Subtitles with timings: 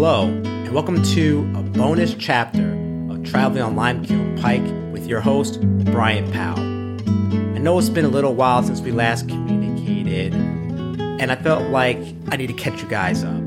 [0.00, 2.72] Hello, and welcome to a bonus chapter
[3.10, 4.62] of Traveling on Limekiln Pike
[4.92, 6.60] with your host, Brian Powell.
[6.60, 11.98] I know it's been a little while since we last communicated, and I felt like
[12.28, 13.42] I need to catch you guys up.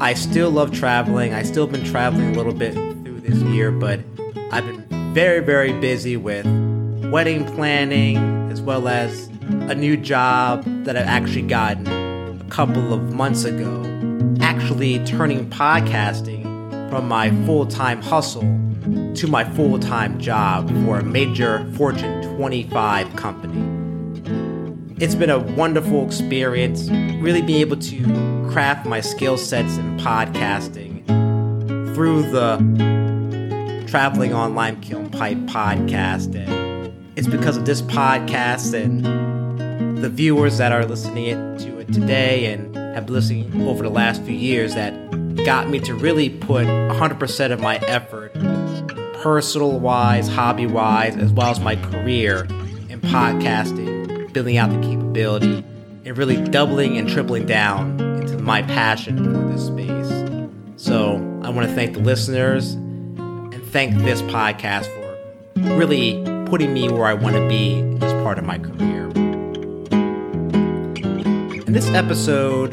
[0.00, 1.34] I still love traveling.
[1.34, 4.00] I still been traveling a little bit through this year, but
[4.50, 6.46] I've been very, very busy with
[7.12, 8.16] wedding planning
[8.50, 9.26] as well as
[9.68, 11.86] a new job that I've actually gotten
[12.40, 13.87] a couple of months ago.
[14.78, 18.42] Actually, turning podcasting from my full time hustle
[19.16, 24.94] to my full time job for a major Fortune 25 company.
[25.00, 26.88] It's been a wonderful experience,
[27.20, 31.04] really being able to craft my skill sets in podcasting
[31.96, 32.58] through the
[33.88, 36.36] Traveling on Limekiln Pike podcast.
[36.36, 42.52] And it's because of this podcast and the viewers that are listening to it today
[42.52, 44.92] and listening over the last few years that
[45.44, 48.34] got me to really put 100% of my effort,
[49.22, 52.44] personal wise, hobby wise, as well as my career
[52.88, 55.64] in podcasting, building out the capability,
[56.04, 60.08] and really doubling and tripling down into my passion for this space.
[60.76, 66.88] So I want to thank the listeners and thank this podcast for really putting me
[66.88, 69.08] where I want to be as part of my career.
[71.66, 72.72] In this episode,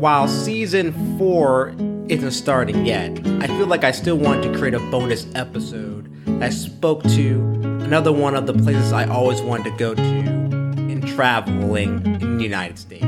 [0.00, 1.74] while season four
[2.08, 3.10] isn't starting yet,
[3.42, 7.40] I feel like I still want to create a bonus episode that spoke to
[7.82, 12.42] another one of the places I always wanted to go to in traveling in the
[12.42, 13.04] United States.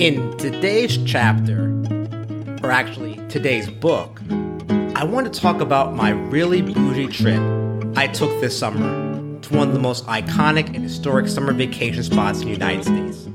[0.00, 1.70] In today's chapter,
[2.64, 4.20] or actually today's book,
[4.96, 7.40] I want to talk about my really bougie trip
[7.96, 12.40] I took this summer to one of the most iconic and historic summer vacation spots
[12.40, 13.28] in the United States,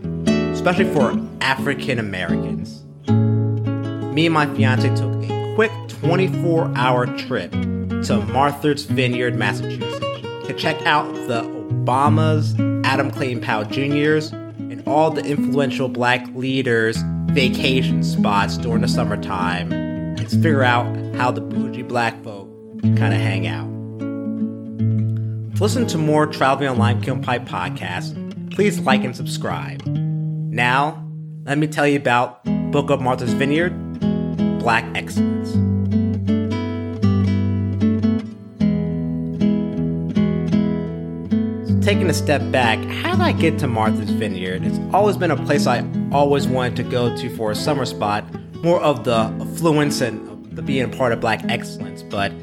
[0.51, 2.83] especially for African Americans.
[3.07, 9.99] Me and my fiance took a quick 24 hour trip to Martha's Vineyard, Massachusetts
[10.47, 16.97] to check out the Obamas, Adam Clayton Powell Jr.'s, and all the influential black leaders'
[17.31, 20.85] vacation spots during the summertime and to figure out
[21.15, 22.49] how the bougie black folk
[22.81, 23.67] kind of hang out.
[25.57, 28.15] To listen to more Traveling on Limekiln Pike podcasts,
[28.53, 29.85] please like and subscribe.
[29.85, 31.06] Now,
[31.47, 33.69] let me tell you about Book of Martha's Vineyard,
[34.59, 35.51] Black Excellence.
[41.85, 44.65] Taking a step back, how did I get to Martha's Vineyard?
[44.65, 48.25] It's always been a place I always wanted to go to for a summer spot,
[48.55, 52.33] more of the affluence and the being part of Black Excellence, but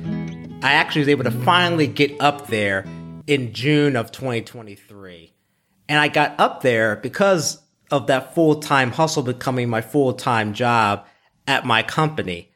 [0.63, 2.87] I actually was able to finally get up there
[3.27, 5.35] in June of 2023.
[5.91, 7.61] And I got up there because
[7.95, 11.07] of that full time hustle becoming my full time job
[11.47, 12.51] at my company.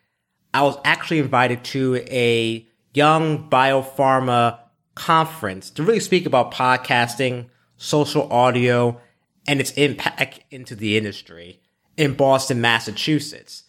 [0.52, 4.58] I was actually invited to a young biopharma
[4.96, 9.00] conference to really speak about podcasting, social audio,
[9.46, 11.60] and its impact into the industry
[11.96, 13.62] in Boston, Massachusetts.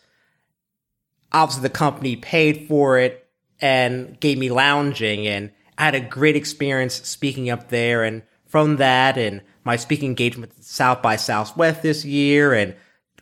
[1.31, 3.27] Obviously, the company paid for it
[3.61, 8.03] and gave me lounging and I had a great experience speaking up there.
[8.03, 12.75] And from that and my speaking engagement South by Southwest this year and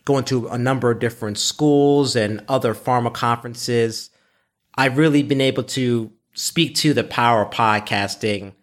[0.06, 4.08] going to a number of different schools and other pharma conferences,
[4.74, 8.54] I've really been able to speak to the power of podcasting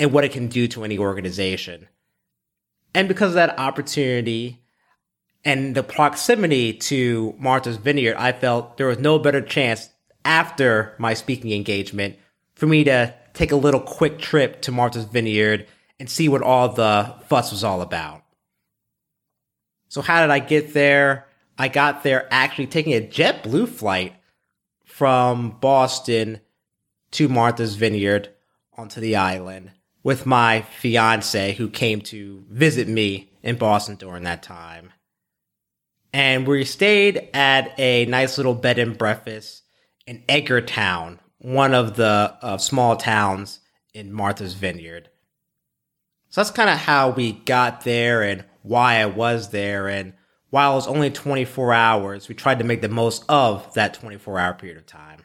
[0.00, 1.86] and what it can do to any organization.
[2.92, 4.60] And because of that opportunity
[5.44, 9.90] and the proximity to Martha's Vineyard, I felt there was no better chance
[10.24, 12.16] after my speaking engagement
[12.56, 15.68] for me to take a little quick trip to Martha's Vineyard
[16.02, 18.24] and see what all the fuss was all about.
[19.86, 21.28] So, how did I get there?
[21.56, 24.12] I got there actually taking a JetBlue flight
[24.84, 26.40] from Boston
[27.12, 28.30] to Martha's Vineyard
[28.76, 29.70] onto the island
[30.02, 34.90] with my fiance who came to visit me in Boston during that time.
[36.12, 39.62] And we stayed at a nice little bed and breakfast
[40.08, 43.60] in Edgartown, one of the uh, small towns
[43.94, 45.08] in Martha's Vineyard.
[46.32, 49.86] So that's kind of how we got there and why I was there.
[49.86, 50.14] And
[50.48, 54.38] while it was only 24 hours, we tried to make the most of that 24
[54.38, 55.18] hour period of time.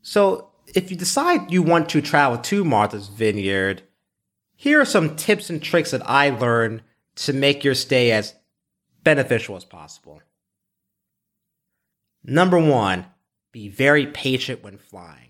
[0.00, 3.82] So if you decide you want to travel to Martha's Vineyard,
[4.56, 6.82] here are some tips and tricks that I learned
[7.16, 8.34] to make your stay as
[9.04, 10.22] beneficial as possible.
[12.24, 13.04] Number one,
[13.52, 15.27] be very patient when flying.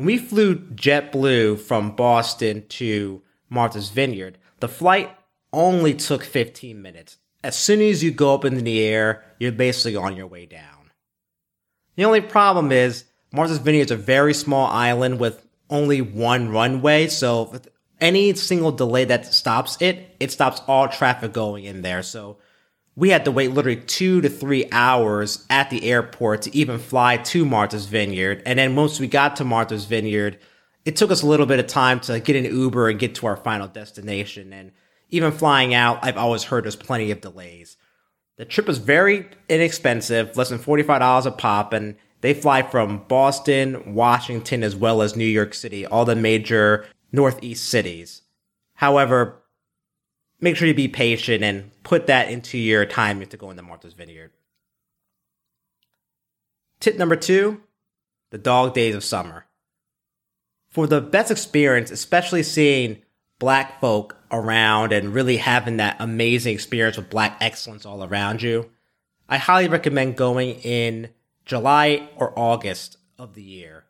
[0.00, 3.20] When we flew JetBlue from Boston to
[3.50, 5.14] Martha's Vineyard, the flight
[5.52, 7.18] only took 15 minutes.
[7.44, 10.90] as soon as you go up into the air, you're basically on your way down.
[11.96, 17.06] The only problem is Martha's Vineyard is a very small island with only one runway,
[17.08, 17.60] so
[18.00, 22.02] any single delay that stops it, it stops all traffic going in there.
[22.02, 22.38] So
[22.96, 27.16] we had to wait literally two to three hours at the airport to even fly
[27.16, 28.42] to Martha's Vineyard.
[28.44, 30.38] And then once we got to Martha's Vineyard,
[30.84, 33.26] it took us a little bit of time to get an Uber and get to
[33.26, 34.52] our final destination.
[34.52, 34.72] And
[35.10, 37.76] even flying out, I've always heard there's plenty of delays.
[38.36, 43.94] The trip was very inexpensive, less than $45 a pop, and they fly from Boston,
[43.94, 48.22] Washington, as well as New York City, all the major Northeast cities.
[48.74, 49.39] However,
[50.40, 53.94] make sure you be patient and put that into your time to go into Martha's
[53.94, 54.30] Vineyard.
[56.80, 57.60] Tip number two
[58.30, 59.44] the dog days of summer.
[60.68, 63.02] For the best experience, especially seeing
[63.40, 68.70] black folk around and really having that amazing experience with black excellence all around you,
[69.28, 71.10] I highly recommend going in
[71.44, 73.84] July or August of the year.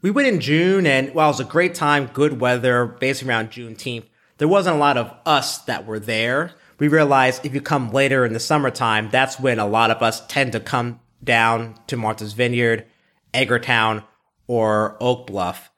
[0.00, 3.50] We went in June and while it was a great time, good weather, basically around
[3.50, 4.06] Juneteenth,
[4.38, 6.52] there wasn't a lot of us that were there.
[6.78, 10.26] We realized if you come later in the summertime, that's when a lot of us
[10.26, 12.86] tend to come down to Martha's Vineyard,
[13.32, 14.04] Edgartown,
[14.46, 15.70] or Oak Bluff.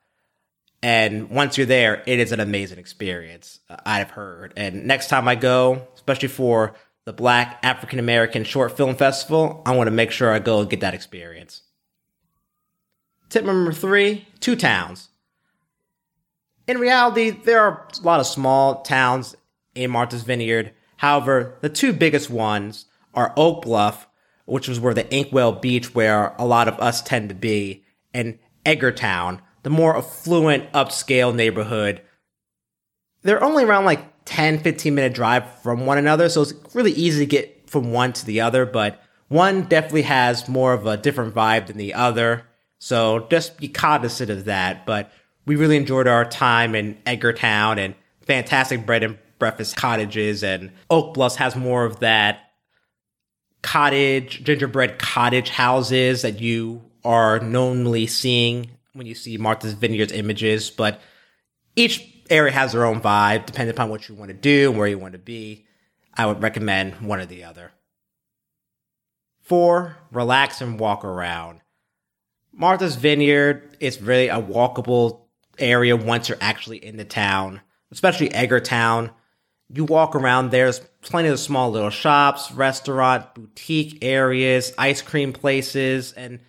[0.81, 4.53] And once you're there, it is an amazing experience, uh, I've heard.
[4.55, 6.75] And next time I go, especially for
[7.05, 10.69] the Black African American Short Film Festival, I want to make sure I go and
[10.69, 11.61] get that experience.
[13.29, 15.09] Tip number three two towns.
[16.67, 19.35] In reality, there are a lot of small towns
[19.75, 20.73] in Martha's Vineyard.
[20.97, 24.07] However, the two biggest ones are Oak Bluff,
[24.45, 27.83] which was where the Inkwell Beach, where a lot of us tend to be,
[28.13, 32.01] and Edgartown, the more affluent, upscale neighborhood.
[33.21, 37.19] They're only around like 10, 15 minute drive from one another, so it's really easy
[37.19, 41.33] to get from one to the other, but one definitely has more of a different
[41.33, 42.45] vibe than the other.
[42.77, 44.85] So just be cognizant of that.
[44.85, 45.11] But
[45.45, 50.43] we really enjoyed our time in Edgartown and fantastic bread and breakfast cottages.
[50.43, 52.39] And Oak Bluffs has more of that
[53.61, 60.71] cottage, gingerbread cottage houses that you are normally seeing when you see Martha's Vineyard's images.
[60.71, 60.99] But
[61.75, 64.87] each area has their own vibe, depending upon what you want to do and where
[64.87, 65.65] you want to be.
[66.17, 67.71] I would recommend one or the other.
[69.41, 71.59] Four, relax and walk around.
[72.51, 75.24] Martha's Vineyard is really a walkable
[75.59, 77.61] area once you're actually in the town,
[77.91, 79.11] especially Edgartown.
[79.73, 86.13] You walk around, there's plenty of small little shops, restaurant, boutique areas, ice cream places,
[86.13, 86.39] and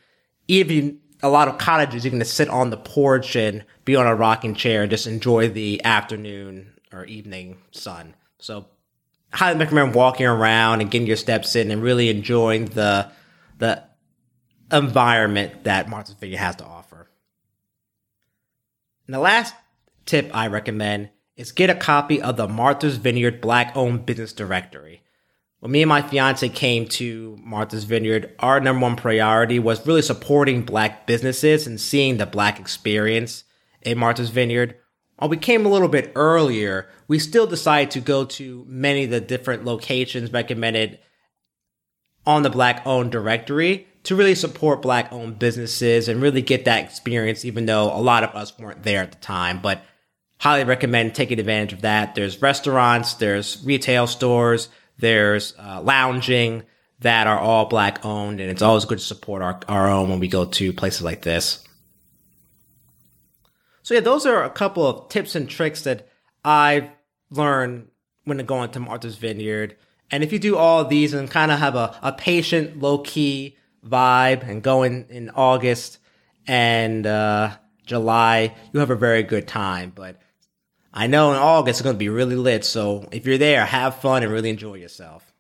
[0.48, 4.06] even a lot of cottages you can just sit on the porch and be on
[4.06, 8.14] a rocking chair and just enjoy the afternoon or evening sun.
[8.38, 8.66] So
[9.32, 13.10] highly recommend walking around and getting your steps in and really enjoying the
[13.58, 13.82] the
[14.70, 16.75] environment that Martha's Vineyard has to offer.
[19.06, 19.54] And the last
[20.04, 25.02] tip I recommend is get a copy of the Martha's Vineyard Black Owned Business Directory.
[25.60, 30.02] When me and my fiance came to Martha's Vineyard, our number one priority was really
[30.02, 33.44] supporting black businesses and seeing the black experience
[33.82, 34.76] in Martha's Vineyard.
[35.16, 39.10] While we came a little bit earlier, we still decided to go to many of
[39.10, 40.98] the different locations recommended
[42.26, 46.84] on the black owned directory to really support black owned businesses and really get that
[46.84, 49.60] experience, even though a lot of us weren't there at the time.
[49.60, 49.82] But
[50.38, 52.14] highly recommend taking advantage of that.
[52.14, 56.62] There's restaurants, there's retail stores, there's uh, lounging
[57.00, 60.20] that are all black owned, and it's always good to support our, our own when
[60.20, 61.64] we go to places like this.
[63.82, 66.08] So yeah, those are a couple of tips and tricks that
[66.44, 66.88] I've
[67.30, 67.88] learned
[68.22, 69.76] when going to Martha's Vineyard.
[70.12, 73.56] And if you do all these and kind of have a, a patient, low key
[73.86, 75.98] vibe and going in, August
[76.46, 79.92] and uh, July, you have a very good time.
[79.94, 80.20] But
[80.92, 82.64] I know in August it's going to be really lit.
[82.64, 85.32] So if you're there, have fun and really enjoy yourself.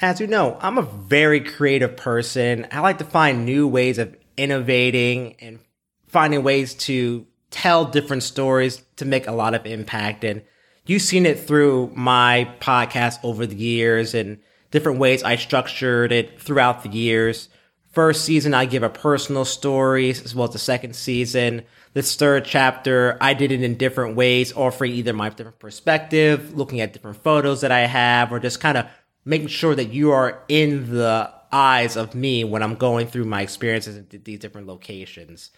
[0.00, 2.66] As you know, I'm a very creative person.
[2.72, 5.60] I like to find new ways of innovating and
[6.08, 10.24] finding ways to tell different stories to make a lot of impact.
[10.24, 10.42] And
[10.86, 14.40] you've seen it through my podcast over the years and
[14.72, 17.48] different ways I structured it throughout the years.
[17.92, 21.62] First season, I give a personal story, as well as the second season.
[21.92, 26.80] This third chapter, I did it in different ways, offering either my different perspective, looking
[26.80, 28.86] at different photos that I have, or just kind of
[29.26, 33.42] making sure that you are in the eyes of me when I'm going through my
[33.42, 35.50] experiences in these different locations.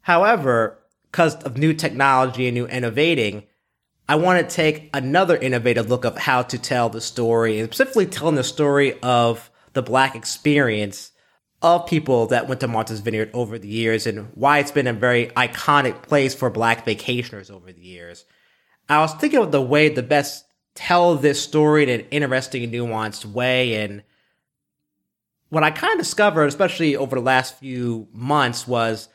[0.00, 0.78] However,
[1.10, 3.44] because of new technology and new innovating,
[4.10, 8.06] I want to take another innovative look of how to tell the story, and specifically
[8.06, 11.12] telling the story of the Black experience
[11.62, 14.92] of people that went to Martha's Vineyard over the years and why it's been a
[14.92, 18.24] very iconic place for Black vacationers over the years.
[18.88, 23.26] I was thinking of the way the best tell this story in an interesting nuanced
[23.26, 23.76] way.
[23.76, 24.02] And
[25.50, 29.08] what I kind of discovered, especially over the last few months, was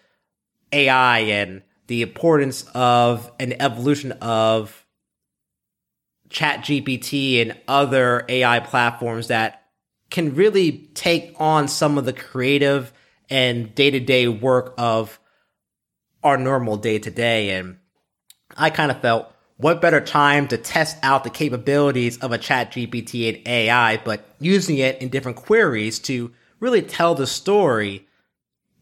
[0.72, 4.84] AI and the importance of an evolution of
[6.30, 9.64] ChatGPT and other AI platforms that
[10.10, 12.94] can really take on some of the creative
[13.30, 15.20] and day to day work of
[16.24, 17.52] our normal day to day.
[17.52, 17.78] And
[18.58, 23.30] I kind of felt what better time to test out the capabilities of a ChatGPT
[23.30, 28.08] and AI, but using it in different queries to really tell the story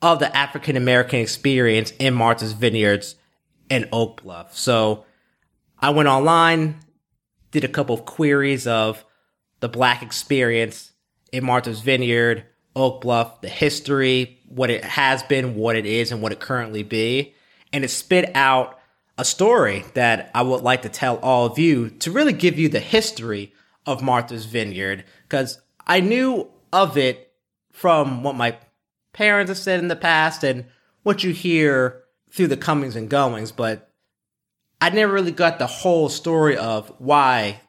[0.02, 3.16] of the African American experience in Martha's Vineyards
[3.70, 4.58] and Oak Bluff.
[4.58, 5.06] So
[5.80, 6.80] I went online,
[7.54, 9.06] did a couple of queries of
[9.62, 10.92] the black experience
[11.32, 12.46] in Martha's Vineyard,
[12.76, 16.84] Oak Bluff, the history, what it has been, what it is, and what it currently
[16.84, 17.34] be.
[17.72, 18.80] And it spit out
[19.18, 22.68] a story that I would like to tell all of you to really give you
[22.68, 23.54] the history
[23.86, 27.32] of Martha's Vineyard because I knew of it
[27.72, 28.58] from what my
[29.14, 30.66] parents have said in the past and
[31.04, 33.93] what you hear through the comings and goings, but
[34.84, 37.62] I never really got the whole story of why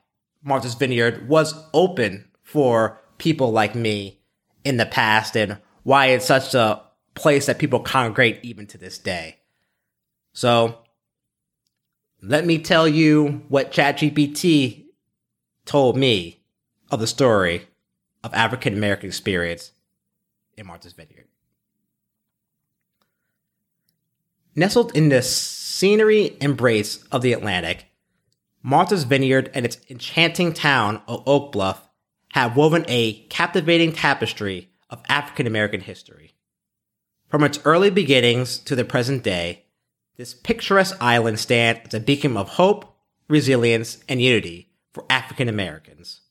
[0.42, 4.18] Martha's Vineyard was open for people like me
[4.64, 6.82] in the past and why it's such a
[7.14, 9.38] place that people congregate even to this day.
[10.32, 10.80] So,
[12.20, 14.86] let me tell you what ChatGPT
[15.66, 16.42] told me
[16.90, 17.68] of the story
[18.24, 19.70] of African American experience
[20.56, 21.28] in Martha's Vineyard.
[24.56, 25.22] Nestled in the
[25.84, 27.84] scenery embrace of the Atlantic,
[28.62, 31.90] Martha's Vineyard and its enchanting town of Oak Bluff
[32.30, 36.32] have woven a captivating tapestry of African American history.
[37.28, 39.66] From its early beginnings to the present day,
[40.16, 42.96] this picturesque island stands as a beacon of hope,
[43.28, 46.22] resilience, and unity for African Americans.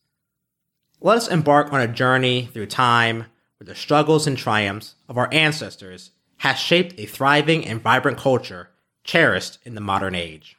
[0.99, 3.25] Let us embark on a journey through time
[3.59, 8.69] where the struggles and triumphs of our ancestors has shaped a thriving and vibrant culture
[9.03, 10.57] cherished in the modern age.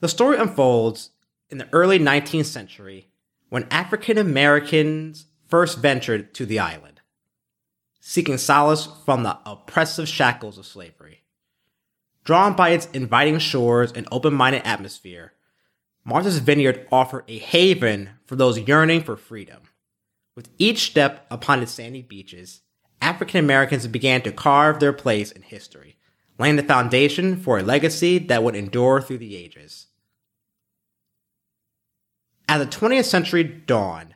[0.00, 1.10] The story unfolds
[1.48, 3.08] in the early 19th century
[3.48, 7.00] when African Americans first ventured to the island,
[8.00, 11.22] seeking solace from the oppressive shackles of slavery.
[12.24, 15.32] Drawn by its inviting shores and open minded atmosphere,
[16.04, 19.62] Martha's Vineyard offered a haven for those yearning for freedom.
[20.34, 22.60] With each step upon its sandy beaches,
[23.00, 25.95] African Americans began to carve their place in history,
[26.38, 29.86] laying the foundation for a legacy that would endure through the ages.
[32.48, 34.14] As the 20th century dawned,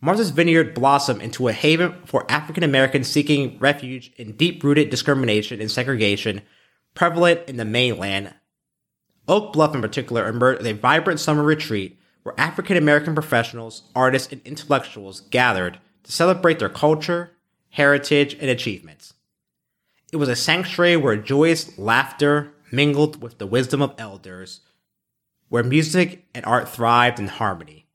[0.00, 5.60] Martha's Vineyard blossomed into a haven for African Americans seeking refuge in deep rooted discrimination
[5.60, 6.42] and segregation
[6.94, 8.34] prevalent in the mainland.
[9.28, 14.32] Oak Bluff, in particular, emerged as a vibrant summer retreat where African American professionals, artists,
[14.32, 17.32] and intellectuals gathered to celebrate their culture,
[17.70, 19.14] heritage, and achievements.
[20.12, 24.60] It was a sanctuary where joyous laughter mingled with the wisdom of elders,
[25.48, 27.86] where music and art thrived in harmony,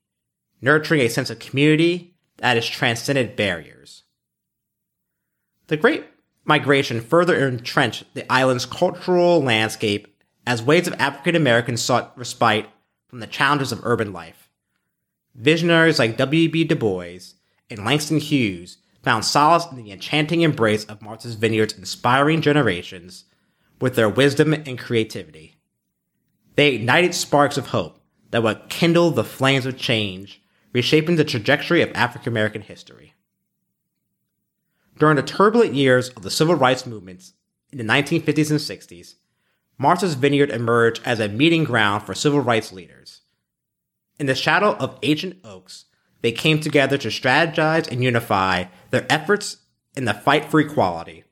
[0.59, 4.03] nurturing a sense of community that has transcended barriers.
[5.67, 6.05] The Great
[6.43, 10.07] Migration further entrenched the island's cultural landscape
[10.47, 12.67] as waves of African Americans sought respite
[13.07, 14.50] from the challenges of urban life.
[15.36, 16.63] Visionaries like W.B.
[16.63, 17.19] Du Bois
[17.69, 23.23] and Langston Hughes found solace in the enchanting embrace of Martha's Vineyard's inspiring generations
[23.79, 25.55] with their wisdom and creativity.
[26.55, 31.81] They ignited sparks of hope that would kindle the flames of change, reshaping the trajectory
[31.81, 33.13] of African American history.
[34.97, 37.31] During the turbulent years of the civil rights movements
[37.71, 39.13] in the 1950s and 60s,
[39.77, 43.21] Martha's Vineyard emerged as a meeting ground for civil rights leaders.
[44.19, 45.85] In the shadow of ancient oaks,
[46.27, 49.60] they came together to strategize and unify their efforts
[49.96, 51.24] in the fight for equality.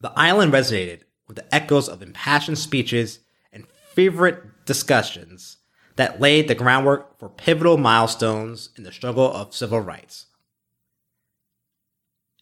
[0.00, 3.20] The island resonated with the echoes of impassioned speeches
[3.52, 5.58] and favorite discussions
[5.94, 10.26] that laid the groundwork for pivotal milestones in the struggle of civil rights.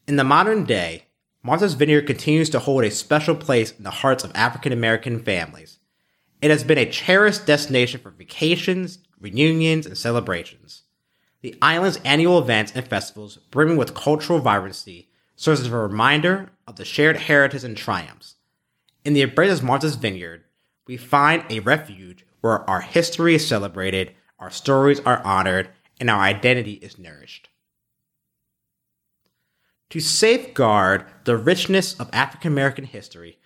[0.09, 1.05] In the modern day,
[1.43, 5.81] Martha's Vineyard continues to hold a special place in the hearts of African American families.
[6.41, 10.83] It has been a cherished destination for vacations, reunions, and celebrations.
[11.43, 16.77] The island's annual events and festivals, brimming with cultural vibrancy, serves as a reminder of
[16.77, 18.37] the shared heritage and triumphs.
[19.05, 20.45] In the embrace of Martha's Vineyard,
[20.87, 25.69] we find a refuge where our history is celebrated, our stories are honored,
[26.01, 27.49] and our identity is nourished.
[29.91, 33.39] To safeguard the richness of African American history,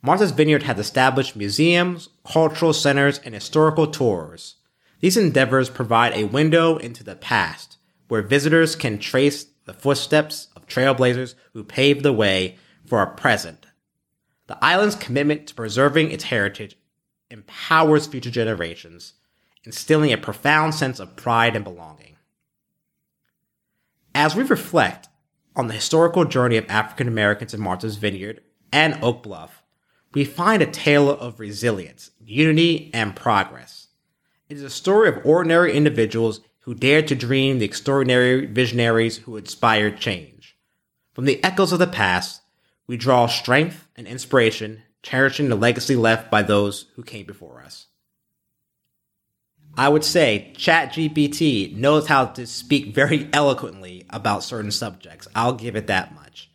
[0.00, 4.56] Martha's Vineyard has established museums, cultural centers, and historical tours.
[5.02, 10.68] These endeavors provide a window into the past, where visitors can trace the footsteps of
[10.68, 12.56] trailblazers who paved the way
[12.86, 13.66] for our present.
[14.46, 16.76] The island's commitment to preserving its heritage
[17.30, 19.14] empowers future generations,
[19.64, 22.14] instilling a profound sense of pride and belonging.
[24.14, 25.08] As we reflect
[25.56, 28.40] on the historical journey of African Americans in Martha's Vineyard
[28.70, 29.64] and Oak Bluff,
[30.14, 33.81] we find a tale of resilience, unity, and progress.
[34.52, 39.38] It is a story of ordinary individuals who dared to dream the extraordinary visionaries who
[39.38, 40.58] inspired change.
[41.14, 42.42] From the echoes of the past,
[42.86, 47.86] we draw strength and inspiration, cherishing the legacy left by those who came before us.
[49.74, 55.26] I would say ChatGPT knows how to speak very eloquently about certain subjects.
[55.34, 56.50] I'll give it that much.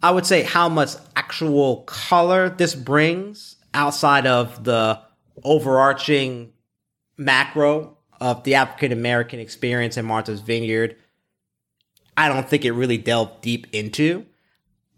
[0.00, 5.00] I would say how much actual color this brings outside of the
[5.42, 6.52] overarching
[7.18, 10.96] macro of the African American experience in Martha's Vineyard.
[12.16, 14.24] I don't think it really delved deep into.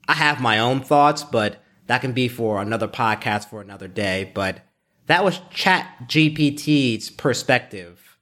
[0.07, 4.31] I have my own thoughts, but that can be for another podcast for another day.
[4.33, 4.61] But
[5.07, 8.17] that was Chat GPT's perspective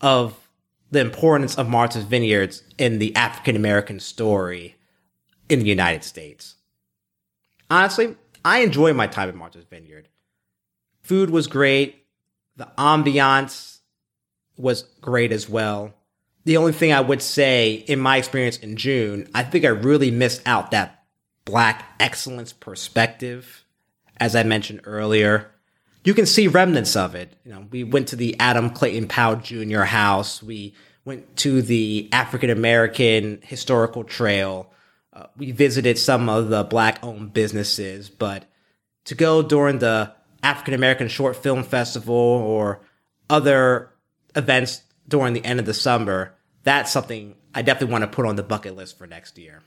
[0.00, 0.48] of
[0.90, 4.76] the importance of Martha's Vineyards in the African American story
[5.48, 6.56] in the United States.
[7.70, 10.08] Honestly, I enjoy my time at Martha's Vineyard.
[11.02, 11.97] Food was great.
[12.58, 13.78] The ambiance
[14.58, 15.94] was great as well.
[16.44, 20.10] The only thing I would say in my experience in June, I think I really
[20.10, 21.04] missed out that
[21.46, 23.64] black excellence perspective,
[24.18, 25.50] as I mentioned earlier
[26.08, 27.34] you can see remnants of it.
[27.44, 29.82] You know, we went to the Adam Clayton Powell Jr.
[29.82, 30.42] house.
[30.42, 34.72] We went to the African American Historical Trail.
[35.12, 38.44] Uh, we visited some of the black owned businesses, but
[39.04, 42.80] to go during the African American Short Film Festival or
[43.28, 43.92] other
[44.34, 48.36] events during the end of the summer, that's something I definitely want to put on
[48.36, 49.62] the bucket list for next year.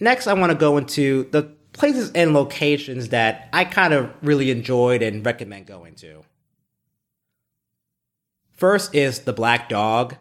[0.00, 4.50] Next, I want to go into the places and locations that I kind of really
[4.50, 6.24] enjoyed and recommend going to.
[8.52, 10.16] First is the Black Dog.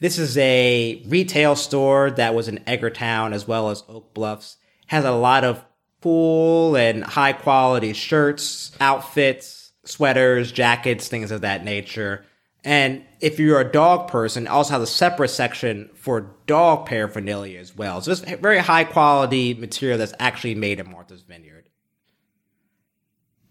[0.00, 4.56] This is a retail store that was in Edgartown as well as Oak Bluffs.
[4.86, 5.64] Has a lot of
[6.02, 12.24] cool and high quality shirts, outfits, sweaters, jackets, things of that nature.
[12.64, 17.76] And if you're a dog person, also has a separate section for dog paraphernalia as
[17.76, 18.00] well.
[18.00, 21.68] So it's very high quality material that's actually made in Martha's Vineyard.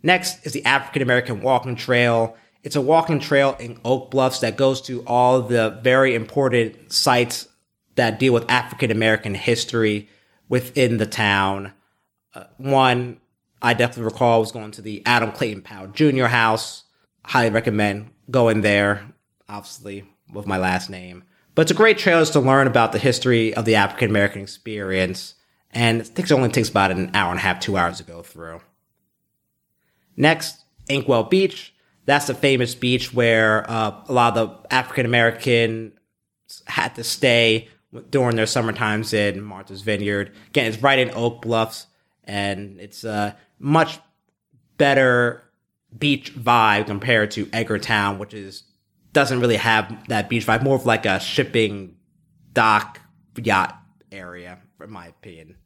[0.03, 2.35] Next is the African American Walking Trail.
[2.63, 7.47] It's a walking trail in Oak Bluffs that goes to all the very important sites
[7.95, 10.07] that deal with African American history
[10.47, 11.73] within the town.
[12.33, 13.19] Uh, one
[13.61, 16.25] I definitely recall was going to the Adam Clayton Powell Jr.
[16.25, 16.83] house.
[17.23, 19.13] Highly recommend going there,
[19.47, 21.23] obviously with my last name.
[21.53, 25.35] But it's a great trail to learn about the history of the African American experience,
[25.71, 28.61] and it only takes about an hour and a half, two hours to go through.
[30.15, 31.73] Next, Inkwell Beach.
[32.05, 35.93] That's the famous beach where uh, a lot of the African American
[36.65, 37.69] had to stay
[38.09, 40.33] during their summer times in Martha's Vineyard.
[40.47, 41.87] Again, it's right in Oak Bluffs,
[42.23, 43.99] and it's a much
[44.77, 45.43] better
[45.97, 48.63] beach vibe compared to Edgartown, which is
[49.13, 50.63] doesn't really have that beach vibe.
[50.63, 51.97] More of like a shipping
[52.53, 52.99] dock
[53.37, 53.77] yacht
[54.11, 55.57] area, in my opinion.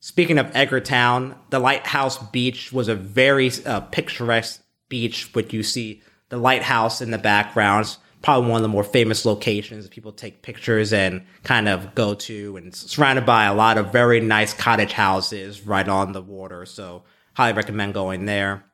[0.00, 6.02] Speaking of Edgartown, the Lighthouse Beach was a very uh, picturesque beach, which you see
[6.28, 7.96] the lighthouse in the background.
[8.24, 12.14] Probably one of the more famous locations that people take pictures and kind of go
[12.14, 16.66] to, and surrounded by a lot of very nice cottage houses right on the water.
[16.66, 18.64] So Highly recommend going there.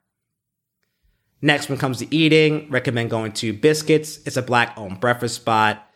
[1.42, 4.20] Next, when it comes to eating, recommend going to Biscuits.
[4.26, 5.86] It's a black owned breakfast spot.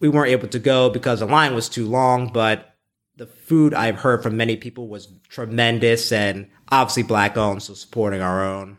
[0.00, 2.74] We weren't able to go because the line was too long, but
[3.16, 8.22] the food I've heard from many people was tremendous and obviously black owned, so supporting
[8.22, 8.78] our own.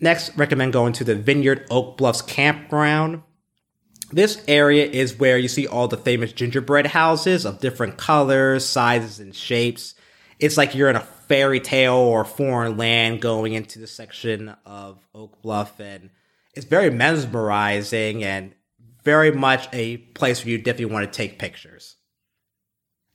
[0.00, 3.22] Next, recommend going to the Vineyard Oak Bluffs campground.
[4.12, 9.18] This area is where you see all the famous gingerbread houses of different colors, sizes,
[9.20, 9.94] and shapes.
[10.38, 15.06] It's like you're in a fairy tale or foreign land going into the section of
[15.14, 16.10] Oak Bluff, and
[16.54, 18.54] it's very mesmerizing and
[19.02, 21.96] very much a place where you definitely want to take pictures.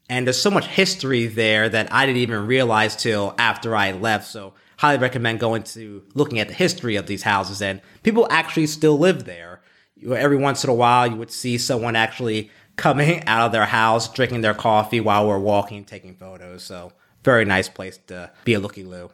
[0.09, 4.27] And there's so much history there that I didn't even realize till after I left.
[4.27, 7.61] So highly recommend going to looking at the history of these houses.
[7.61, 9.61] And people actually still live there.
[10.05, 14.11] Every once in a while, you would see someone actually coming out of their house,
[14.11, 16.63] drinking their coffee while we're walking, taking photos.
[16.63, 16.91] So
[17.23, 19.09] very nice place to be a looky loo.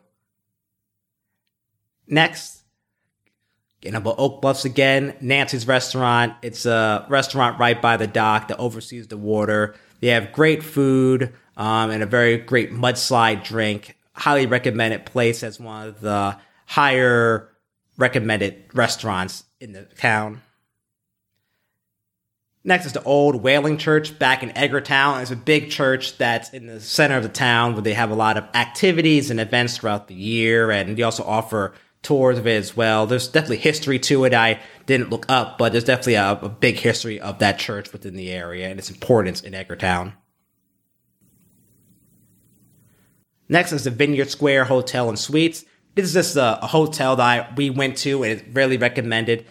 [2.07, 2.63] Next,
[3.79, 6.33] getting up Oak Bluffs again, Nancy's Restaurant.
[6.41, 9.75] It's a restaurant right by the dock that oversees the water.
[9.99, 13.97] They have great food um, and a very great mudslide drink.
[14.19, 17.49] Highly recommended place as one of the higher
[17.97, 20.41] recommended restaurants in the town.
[22.65, 25.21] Next is the old Whaling Church back in Edgartown.
[25.21, 28.15] It's a big church that's in the center of the town where they have a
[28.15, 32.57] lot of activities and events throughout the year, and they also offer tours of it
[32.57, 33.05] as well.
[33.05, 34.33] There's definitely history to it.
[34.33, 38.17] I didn't look up, but there's definitely a, a big history of that church within
[38.17, 40.13] the area and its importance in Edgartown.
[43.49, 45.65] Next is the Vineyard Square Hotel and Suites.
[45.95, 49.45] This is just a, a hotel that I, we went to and it's really recommended.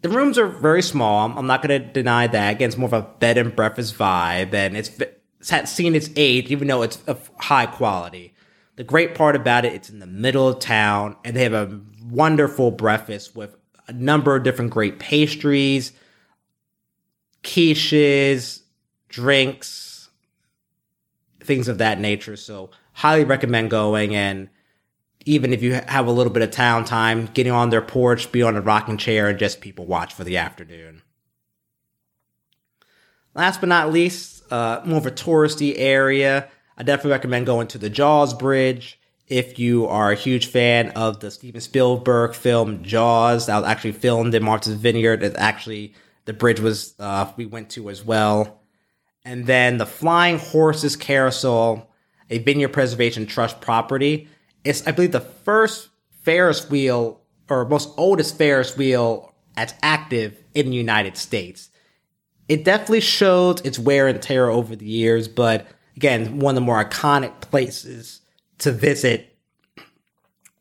[0.00, 1.30] The rooms are very small.
[1.38, 2.54] I'm not going to deny that.
[2.54, 6.50] Again, it's more of a bed and breakfast vibe, and it's, it's seen its age,
[6.50, 8.34] even though it's of high quality.
[8.74, 11.80] The great part about it, it's in the middle of town, and they have a
[12.04, 13.54] wonderful breakfast with
[13.86, 15.92] a number of different great pastries,
[17.44, 18.62] quiches,
[19.08, 20.10] drinks,
[21.40, 22.36] things of that nature.
[22.36, 24.14] So, highly recommend going.
[24.14, 24.48] And
[25.24, 28.42] even if you have a little bit of town time, getting on their porch, be
[28.42, 31.02] on a rocking chair, and just people watch for the afternoon.
[33.34, 36.48] Last but not least, uh, more of a touristy area.
[36.76, 38.98] I definitely recommend going to the Jaws Bridge
[39.32, 43.92] if you are a huge fan of the Steven Spielberg film Jaws, that was actually
[43.92, 45.22] filmed in Martha's Vineyard.
[45.22, 45.94] It's actually
[46.26, 48.60] the bridge was uh, we went to as well,
[49.24, 51.90] and then the Flying Horses Carousel,
[52.32, 54.28] a Vineyard Preservation Trust property.
[54.64, 55.90] It's I believe the first
[56.22, 61.68] Ferris wheel or most oldest Ferris wheel that's active in the United States.
[62.48, 65.66] It definitely showed its wear and tear over the years, but
[65.96, 68.22] again, one of the more iconic places
[68.58, 69.36] to visit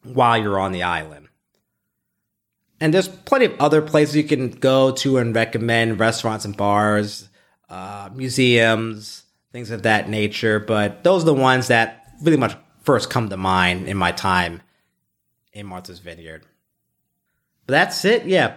[0.03, 1.27] while you're on the island.
[2.79, 7.29] And there's plenty of other places you can go to and recommend restaurants and bars,
[7.69, 10.59] uh, museums, things of that nature.
[10.59, 14.61] But those are the ones that really much first come to mind in my time
[15.53, 16.43] in Martha's Vineyard.
[17.65, 18.25] But that's it.
[18.25, 18.55] Yeah.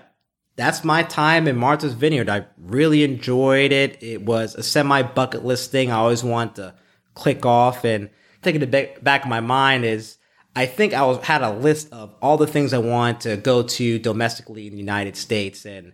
[0.56, 2.28] That's my time in Martha's Vineyard.
[2.28, 4.00] I really enjoyed it.
[4.02, 5.90] It was a semi bucket list thing.
[5.90, 6.74] I always want to
[7.14, 8.10] click off and
[8.42, 10.18] thinking the back of my mind is
[10.54, 13.62] I think I was had a list of all the things I want to go
[13.62, 15.92] to domestically in the United States, and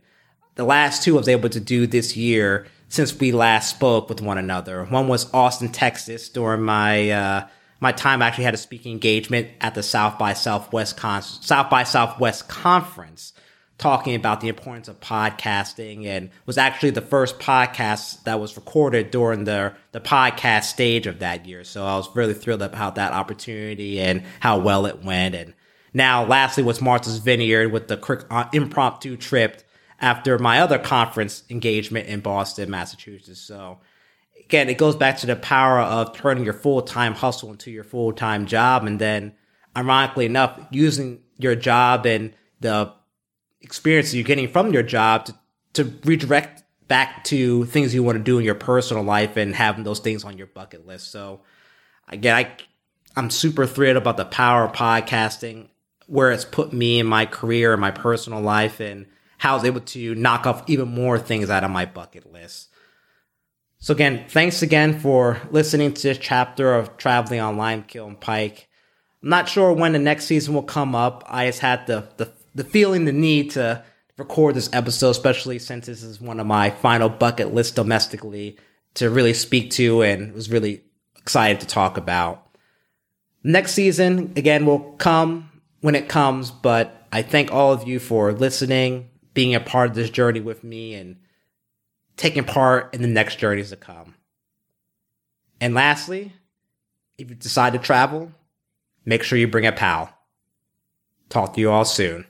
[0.57, 4.21] the last two I was able to do this year since we last spoke with
[4.21, 4.85] one another.
[4.85, 7.49] One was Austin, Texas, during my uh,
[7.79, 8.21] my time.
[8.21, 12.49] I actually had a speaking engagement at the South by Southwest Con- South by Southwest
[12.49, 13.33] conference,
[13.79, 19.13] talking about the importance of podcasting and was actually the first podcast that was recorded
[19.13, 21.63] during the the podcast stage of that year.
[21.63, 25.37] So I was really thrilled about that opportunity and how well it went.
[25.37, 25.55] And
[25.95, 29.63] now, lastly, was Martha's Vineyard with the quick uh, impromptu trip
[30.01, 33.41] after my other conference engagement in Boston, Massachusetts.
[33.41, 33.79] So
[34.45, 37.85] again, it goes back to the power of turning your full time hustle into your
[37.85, 39.35] full time job, and then,
[39.77, 42.93] ironically enough, using your job and the
[43.61, 45.35] experiences you're getting from your job to,
[45.75, 49.85] to redirect back to things you want to do in your personal life and having
[49.85, 51.13] those things on your bucket list.
[51.13, 51.43] So
[52.09, 52.51] again, I,
[53.15, 55.69] I'm super thrilled about the power of podcasting,
[56.07, 59.07] where it's put me in my career and my personal life and
[59.41, 62.69] how I was able to knock off even more things out of my bucket list.
[63.79, 68.69] So again, thanks again for listening to this chapter of Traveling on Limekiln and Pike.
[69.23, 71.25] I'm not sure when the next season will come up.
[71.27, 73.83] I just had the, the the feeling, the need to
[74.19, 78.59] record this episode, especially since this is one of my final bucket list domestically
[78.95, 80.83] to really speak to and was really
[81.17, 82.47] excited to talk about.
[83.43, 85.51] Next season, again, will come
[85.81, 89.95] when it comes, but I thank all of you for listening, being a part of
[89.95, 91.17] this journey with me, and
[92.17, 94.15] taking part in the next journeys to come.
[95.61, 96.33] And lastly,
[97.19, 98.33] if you decide to travel,
[99.05, 100.13] make sure you bring a pal.
[101.29, 102.27] Talk to you all soon.